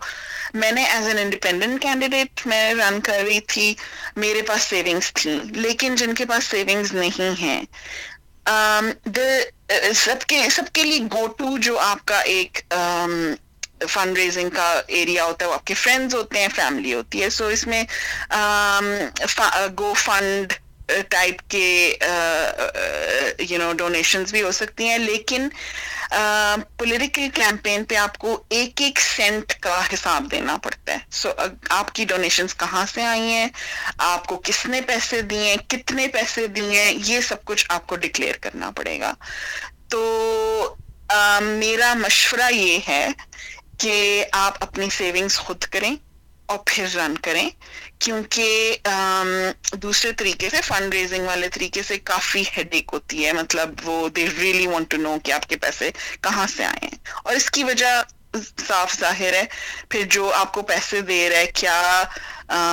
میں 0.54 0.72
نے 0.72 0.84
ایز 0.86 1.08
این 1.08 1.18
انڈیپینڈنٹ 1.20 1.82
کینڈیڈیٹ 1.82 2.46
میں 2.48 2.74
رن 2.74 3.00
کر 3.02 3.22
رہی 3.26 3.40
تھی، 3.48 3.74
میرے 4.16 4.42
پاس 4.42 4.62
سیونگس 4.64 5.14
تھیں 5.14 5.40
لیکن 5.56 5.96
جن 5.96 6.14
کے 6.14 6.26
پاس 6.26 6.44
سیونگز 6.46 6.94
نہیں 6.94 7.42
ہیں 7.42 7.62
سب 9.96 10.24
کے 10.28 10.48
سب 10.52 10.74
کے 10.74 10.84
لیے 10.84 11.00
گو 11.14 11.26
ٹو 11.38 11.58
جو 11.60 11.78
آپ 11.80 12.06
کا 12.06 12.20
ایک 12.34 12.62
فنڈ 13.90 14.18
ریزنگ 14.18 14.50
کا 14.50 14.70
ایریا 14.88 15.24
ہوتا 15.26 15.46
ہے، 15.46 15.50
وہ 15.50 15.54
آپ 15.54 15.66
کے 15.66 15.74
فرینڈز 15.74 16.16
ہوتے 16.16 16.40
ہیں 16.40 16.48
فیملی 16.56 16.94
ہوتی 16.94 17.22
ہے۔ 17.22 17.30
سو 17.30 17.48
اس 17.48 17.66
میں 17.68 17.84
گو 19.80 19.94
فنڈ 19.96 20.54
ٹائپ 20.88 21.42
کے 21.50 21.98
یو 23.40 23.58
نو 23.58 23.74
ڈونیشنز 23.74 24.32
بھی 24.32 24.42
ہو 24.42 24.52
سکتی 24.52 24.88
ہیں، 24.88 24.98
لیکن 24.98 25.48
uh, 26.14 26.58
پولیٹیکل 26.78 27.28
کیمپین 27.34 27.84
پہ 27.84 27.96
آپ 27.96 28.18
کو 28.18 28.44
ایک 28.50 28.82
ایک 28.82 29.00
سینٹ 29.00 29.54
کا 29.60 29.82
حساب 29.94 30.32
دینا 30.32 30.58
پڑتا 30.58 30.94
ہے۔ 30.94 30.98
سو 31.12 31.32
آپ 31.70 31.94
کی 31.96 32.06
ڈونیشنز 32.06 32.56
کہاں 32.56 32.86
سے 32.94 33.04
آئی 33.04 33.22
ہیں؟ 33.22 33.48
آپ 33.98 34.26
کو 34.28 34.42
کس 34.44 34.66
نے 34.66 34.82
پیسے 34.82 35.22
دیے 35.22 35.56
کتنے 35.68 36.08
پیسے 36.08 36.48
دیے 36.48 36.92
یہ 37.06 37.22
سب 37.22 37.46
کچھ 37.46 37.66
آپ 37.70 37.88
کو 37.88 37.96
ڈکلیئر 37.96 38.36
کرنا 38.42 38.72
پڑے 38.72 39.00
گا۔ 39.00 39.14
تو 39.88 40.76
uh, 41.14 41.42
میرا 41.42 41.94
مشورہ 41.94 42.52
یہ 42.54 42.80
ہے 42.88 43.08
کہ 43.78 44.26
آپ 44.32 44.54
اپنی 44.60 44.90
سیونگز 44.90 45.38
خود 45.38 45.64
کریں۔ 45.64 45.96
اور 46.50 46.58
پھر 46.66 46.86
رن 46.96 47.18
کریں 47.18 47.50
کیونکہ 48.00 48.78
دوسرے 49.76 50.12
طریقے 50.14 50.50
سے 50.50 50.62
فنڈ 50.62 50.94
ریزنگ 50.94 51.26
والے 51.26 51.48
طریقے 51.50 51.82
سے 51.84 51.98
کافی 52.04 52.44
ہیڈ 52.58 52.74
ایک 52.74 52.90
ہوتی 52.94 53.26
ہے۔ 53.26 53.34
مطلب 53.34 53.70
وہ 53.84 54.08
they 54.10 54.26
really 54.40 54.68
want 54.68 54.90
to 54.90 54.98
know 54.98 55.18
کہ 55.24 55.32
آپ 55.32 55.48
کے 55.48 55.58
پیسے 55.58 55.90
کہاں 56.22 56.48
سے 56.48 56.66
آئے 56.66 56.86
ہیں۔ 56.86 56.96
اور 57.24 57.34
اس 57.34 57.50
کی 57.52 57.64
وجہ 57.64 57.92
صاف 58.60 58.98
ظاہر 59.00 59.34
ہے 59.34 59.44
پھر 59.90 60.04
جو 60.10 60.32
آپ 60.34 60.54
کو 60.54 60.62
پیسے 60.64 61.02
دے 61.02 61.30
رہا 61.30 61.38
ہے 61.38 61.46
کیا 61.56 61.78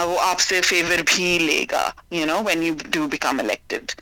وہ 0.04 0.21
آپ 0.23 0.40
سے 0.40 0.61
فیور 0.62 0.99
بھی 1.07 1.38
لے 1.40 1.64
گا 1.71 1.88
you 2.11 2.26
know 2.26 2.43
when 2.45 2.62
you 2.62 2.75
do 2.88 3.07
become 3.09 3.38
elected 3.40 3.93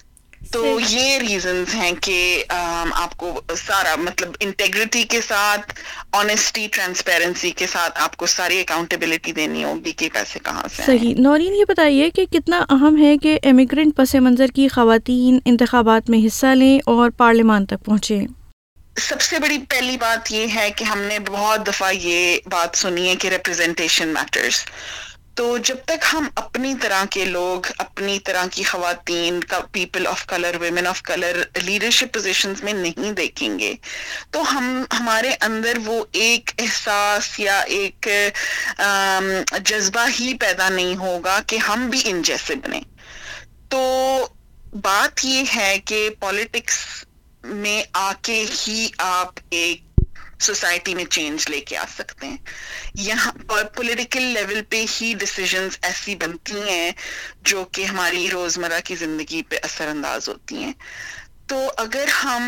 تو 0.52 0.60
یہ 0.80 1.18
ریزنز 1.18 1.74
ہیں 1.74 1.92
کہ 2.00 2.16
آپ 2.50 3.16
کو 3.16 3.28
سارا 3.58 3.94
مطلب 3.98 4.32
انٹیگریٹی 4.40 5.02
کے 5.04 5.20
ساتھ 5.20 5.72
آنےسٹی 6.12 6.66
ٹرانسپیرنسی 6.72 7.50
کے 7.50 7.66
ساتھ 7.66 7.98
آپ 8.02 8.16
کو 8.16 8.26
ساری 8.26 8.60
اکاؤنٹیبلٹی 8.60 9.32
دینی 9.32 9.64
ہوگی 9.64 9.92
کہ 9.92 10.08
پیسے 10.12 10.38
کہاں 10.42 10.62
سے 10.76 10.82
صحیح. 10.82 11.14
نورین 11.18 11.54
یہ 11.54 11.64
بتائیے 11.68 12.10
کہ 12.10 12.24
کتنا 12.26 12.64
اہم 12.70 13.02
ہے 13.02 13.16
کہ 13.18 13.38
امیگرینٹ 13.44 13.96
پس 13.96 14.14
منظر 14.20 14.50
کی 14.54 14.68
خواتین 14.68 15.38
انتخابات 15.44 16.10
میں 16.10 16.26
حصہ 16.26 16.54
لیں 16.54 16.78
اور 16.86 17.10
پارلیمان 17.16 17.66
تک 17.66 17.84
پہنچے 17.84 18.20
سب 19.00 19.20
سے 19.20 19.38
بڑی 19.38 19.58
پہلی 19.68 19.96
بات 19.96 20.32
یہ 20.32 20.46
ہے 20.54 20.68
کہ 20.76 20.84
ہم 20.84 21.00
نے 21.00 21.18
بہت 21.28 21.66
دفعہ 21.66 21.92
یہ 21.94 22.38
بات 22.46 22.76
سنی 22.76 23.08
ہے 23.08 23.14
کہ 23.16 23.28
ریپرزینٹیشن 23.28 24.08
میٹرز 24.08 24.64
تو 25.36 25.56
جب 25.58 25.76
تک 25.84 26.04
ہم 26.12 26.28
اپنی 26.36 26.74
طرح 26.80 27.04
کے 27.10 27.24
لوگ، 27.26 27.66
اپنی 27.78 28.18
طرح 28.18 28.46
کی 28.52 28.62
خواتین، 28.62 29.40
کا 29.44 29.60
people 29.72 30.06
of 30.06 30.24
colour 30.26 30.56
women 30.60 30.86
of 30.86 31.02
colour 31.02 31.36
leadership 31.58 32.12
positions 32.14 32.62
میں 32.62 32.72
نہیں 32.74 33.12
دیکھیں 33.12 33.58
گے، 33.58 33.72
تو 34.30 34.42
ہم، 34.52 34.66
ہمارے 34.92 35.30
اندر 35.40 35.78
وہ 35.84 36.04
ایک 36.12 36.50
احساس 36.58 37.38
یا 37.38 37.58
ایک 37.78 38.08
جذبہ 39.64 40.06
ہی 40.20 40.32
پیدا 40.40 40.68
نہیں 40.68 40.96
ہوگا 40.96 41.38
کہ 41.46 41.56
ہم 41.68 41.88
بھی 41.90 42.02
ان 42.04 42.22
جیسے 42.22 42.54
بنے 42.56 42.80
تو 43.68 43.82
بات 44.82 45.24
یہ 45.24 45.44
ہے 45.54 45.76
کہ 45.84 46.08
پالیٹکس 46.20 46.78
میں 47.44 47.82
آ 47.92 48.12
کے 48.22 48.44
ہی 48.52 48.88
آپ 48.98 49.40
ایک 49.50 49.80
سوسائٹی 50.42 50.94
میں 50.94 51.04
چینج 51.10 51.50
لے 51.50 51.60
کے 51.60 51.76
آ 51.76 51.84
سکتے 51.96 52.26
ہیں۔ 52.26 52.36
یہاں 52.94 53.32
پولیٹیکل 53.74 54.22
لیول 54.34 54.62
پہ 54.68 54.84
ہی 54.92 55.12
ڈسیزنز 55.18 55.78
ایسی 55.82 56.14
بنتی 56.16 56.60
ہیں 56.62 56.90
جو 57.42 57.64
کہ 57.72 57.84
ہماری 57.84 58.30
روزمرہ 58.30 58.80
کی 58.84 58.94
زندگی 58.96 59.42
پہ 59.42 59.56
اثر 59.62 59.86
انداز 59.86 60.28
ہوتی 60.28 60.62
ہیں۔ 60.64 60.72
تو 61.46 61.72
اگر 61.76 62.08
ہم 62.24 62.42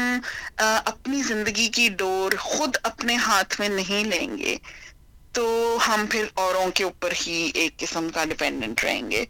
اپنی 0.58 1.22
زندگی 1.22 1.68
کی 1.68 1.88
ڈور 1.98 2.32
خود 2.40 2.76
اپنے 2.82 3.16
ہاتھ 3.16 3.60
میں 3.60 3.68
نہیں 3.68 4.04
لیں 4.04 4.38
گے 4.38 4.56
تو 5.34 5.44
ہم 5.88 6.04
پھر 6.10 6.24
اوروں 6.34 6.70
کے 6.74 6.84
اوپر 6.84 7.12
ہی 7.26 7.50
ایک 7.54 7.76
قسم 7.78 8.08
کا 8.14 8.24
ڈپینڈنٹ 8.24 8.84
رہیں 8.84 9.10
گے۔ 9.10 9.24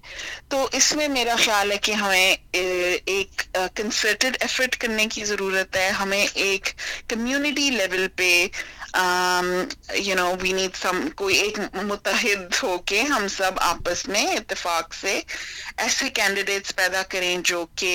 تو 0.48 0.68
اس 0.72 0.94
میں 0.96 1.08
میرا 1.08 1.34
خیال 1.38 1.72
ہے 1.72 1.78
کہ 1.78 1.92
ہمیں 1.92 2.36
ایک 2.52 3.42
کنسرٹڈ 3.74 4.36
ایفرٹ 4.40 4.76
کرنے 4.76 5.06
کی 5.06 5.24
ضرورت 5.24 5.76
ہے۔ 5.76 5.88
ہمیں 5.90 6.26
ایک 6.34 6.68
کمیونٹی 7.08 7.70
لیول 7.70 8.06
پہ 8.16 8.30
you 9.94 10.14
know 10.14 10.32
we 10.40 10.52
need 10.52 10.76
some 10.76 11.08
کوئی 11.16 11.36
ایک 11.36 11.58
متحد 11.82 12.62
ہو 12.62 12.76
کے 12.86 13.00
ہم 13.04 13.26
سب 13.28 13.60
آپس 13.62 14.06
میں 14.08 14.26
اتفاق 14.26 14.94
سے 14.94 15.20
ایسے 15.76 16.08
کینڈیڈیٹس 16.10 16.74
پیدا 16.76 17.02
کریں 17.08 17.36
جو 17.44 17.64
کہ 17.76 17.94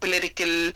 پولیٹیکل 0.00 0.70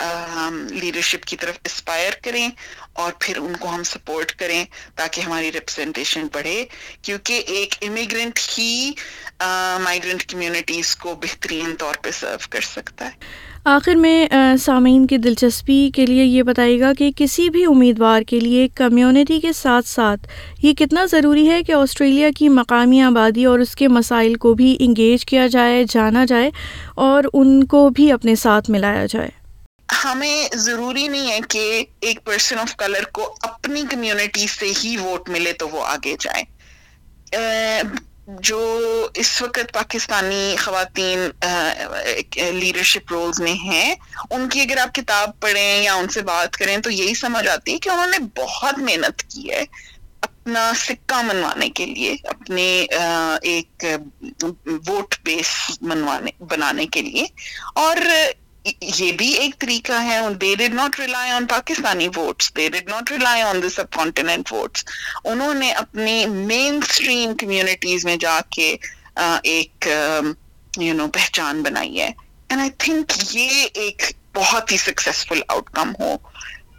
لیڈرشپ 0.00 1.24
کی 1.24 1.36
طرف 1.36 1.58
اسپائر 1.64 2.10
کریں 2.24 2.48
اور 2.92 3.12
پھر 3.18 3.38
ان 3.38 3.52
کو 3.60 3.74
ہم 3.74 3.82
سپورٹ 3.82 4.32
کریں 4.32 4.64
تاکہ 4.94 5.20
ہماری 5.20 5.52
ریپرزینٹیشن 5.52 6.26
بڑھے۔ 6.34 6.64
کیونکہ 7.02 7.42
ایک 7.46 7.74
امیگرینٹ 7.88 8.38
ہی 8.58 8.90
مائیگرینٹ 9.82 10.24
کمیونٹیز 10.26 10.94
کو 10.96 11.14
بہترین 11.14 11.74
طور 11.78 11.94
پہ 12.02 12.10
سرو 12.10 12.36
کر 12.50 12.60
سکتا 12.60 13.04
ہے۔ 13.04 13.46
آخر 13.64 13.94
میں 13.94 14.28
سامعین 14.60 15.06
کی 15.06 15.16
دلچسپی 15.16 15.90
کے 15.94 16.06
لیے 16.06 16.24
یہ 16.24 16.42
بتائیے 16.42 16.80
گا 16.80 16.92
کہ 16.98 17.10
کسی 17.16 17.48
بھی 17.50 17.64
امیدوار 17.64 18.22
کے 18.22 18.40
لیے 18.40 18.68
کمیونٹی 18.68 19.40
کے 19.40 19.52
ساتھ 19.52 19.88
ساتھ 19.88 20.26
یہ 20.62 20.74
کتنا 20.74 21.04
ضروری 21.04 21.48
ہے 21.50 21.62
کہ 21.62 21.72
آسٹریلیا 21.72 22.28
کی 22.38 22.48
مقامی 22.48 23.00
آبادی 23.00 23.44
اور 23.44 23.58
اس 23.58 23.74
کے 23.76 23.88
مسائل 23.88 24.34
کو 24.34 24.54
بھی 24.54 24.76
انگیج 24.80 25.26
کیا 25.26 25.46
جائے، 25.46 25.84
جانا 25.90 26.24
جائے 26.24 26.50
اور 26.94 27.24
ان 27.32 27.64
کو 27.66 27.88
بھی 27.90 28.12
اپنے 28.12 28.34
ساتھ 28.34 28.70
ملایا 28.70 29.06
جائے۔ 29.06 29.37
ہمیں 30.04 30.48
ضروری 30.52 31.08
نہیں 31.08 31.30
ہے 31.30 31.38
کہ 31.48 31.84
ایک 32.00 32.24
پرسن 32.24 32.58
آف 32.58 32.76
کلر 32.76 33.04
کو 33.04 33.34
اپنی 33.42 33.82
کمیونٹی 33.90 34.46
سے 34.46 34.72
ہی 34.84 34.96
ووٹ 34.96 35.28
ملے 35.28 35.52
تو 35.52 35.68
وہ 35.68 35.86
آگے 35.86 36.16
جائے۔ 36.20 36.42
جو 38.40 38.80
اس 39.14 39.42
وقت 39.42 39.72
پاکستانی 39.72 40.56
خواتین 40.60 41.18
لیڈرشپ 42.52 43.12
رولز 43.12 43.40
میں 43.40 43.54
ہیں، 43.54 43.94
ان 44.30 44.48
کی 44.48 44.60
اگر 44.60 44.76
آپ 44.76 44.94
کتاب 44.94 45.40
پڑھیں 45.40 45.82
یا 45.82 45.94
ان 45.94 46.08
سے 46.08 46.22
بات 46.22 46.56
کریں 46.56 46.78
تو 46.78 46.90
یہی 46.90 47.14
سمجھ 47.14 47.48
آتی 47.48 47.72
ہے 47.72 47.78
کہ 47.78 47.88
انہوں 47.88 48.06
نے 48.06 48.18
بہت 48.36 48.78
محنت 48.78 49.22
کی 49.22 49.50
ہے 49.50 49.64
اپنا 50.20 50.72
سکہ 50.76 51.22
منوانے 51.22 51.70
کے 51.70 51.86
لیے، 51.86 52.16
اپنے 52.24 52.86
ایک 53.42 53.84
ووٹ 54.88 55.14
بیس 55.22 55.78
منوانے، 55.80 56.30
بنانے 56.44 56.86
کے 56.86 57.02
لیے۔ 57.02 57.24
اور 57.74 57.96
یہ 58.80 59.12
بھی 59.12 59.28
ایک 59.32 59.58
طریقہ 59.58 59.92
ہے 59.92 60.20
they 60.40 60.54
did 60.54 60.74
not 60.74 61.00
rely 61.00 61.30
on 61.30 61.46
Pakistani 61.46 62.08
votes 62.16 62.56
they 62.56 62.68
did 62.68 62.88
not 62.88 63.10
rely 63.10 63.42
on 63.42 63.62
the 63.62 63.68
subcontinent 63.90 64.52
votes 64.52 64.84
انہوں 65.24 65.54
نے 65.54 65.72
اپنی 65.72 66.26
مین 66.26 66.80
اسٹریم 66.88 67.36
کمیونٹیز 67.36 68.04
میں 68.04 68.16
جا 68.16 68.38
کے 68.50 68.76
ایک 69.42 69.88
یو 70.76 70.94
نو 70.94 71.08
پہچان 71.08 71.62
بنائی 71.62 72.00
ہے۔ 72.00 72.10
اینڈ 72.48 72.60
آئی 72.60 72.70
تھنک 72.78 73.12
یہ 73.30 73.66
ایک 73.74 74.02
بہت 74.34 74.72
ہی 74.72 74.76
سکسیزفل 74.76 75.40
آؤٹ 75.48 75.70
کم 75.70 75.92
ہو 76.00 76.16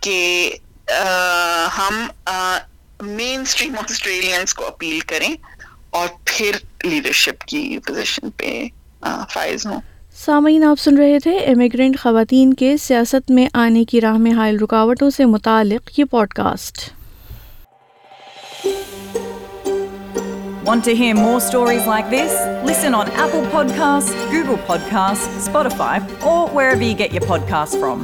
کہ 0.02 0.52
ہم 1.78 2.08
مین 3.08 3.42
اسٹریم 3.42 3.78
آسٹریلینس 3.80 4.54
کو 4.54 4.66
اپیل 4.68 5.00
کریں 5.00 5.34
اور 5.90 6.08
پھر 6.26 6.56
لیڈرشپ 6.84 7.44
کی 7.48 7.78
پوزیشن 7.88 8.30
پہ 8.30 8.64
فائز 9.34 9.66
ہوں۔ 9.66 9.80
سامعین، 10.20 10.64
آپ 10.64 10.80
سن 10.80 10.98
رہے 10.98 11.20
تھے 11.20 11.38
امیگرینٹ 11.40 12.00
خواتین 12.00 12.54
کے 12.54 12.76
سیاست 12.78 13.30
میں 13.32 13.48
آنے 13.54 13.84
کی 13.86 14.02
راہ 14.02 14.18
میں 14.18 14.32
حائل 14.32 14.58
رکاوٹوں 14.62 15.10
سے 15.10 15.26
متعلق 15.26 16.00
یہ 16.00 16.06
podcast 16.34 16.78
more 21.16 21.36
stories 21.36 21.88
like 21.88 22.12
this 22.12 22.36
listen 22.66 22.96
on 22.96 23.08
Apple 23.18 23.46
podcast 23.52 24.34
Google 24.34 24.56
podcast 24.68 25.38
Spotify 25.38 26.02
اور 26.22 26.56
where 26.56 26.76
we 26.80 26.94
get 27.00 27.14
your 27.14 27.28
podcast 27.28 27.80
from 27.80 28.04